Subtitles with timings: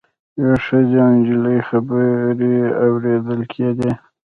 [0.39, 2.55] یوې ښځې او نجلۍ خبرې
[2.85, 3.91] اوریدل کیدې.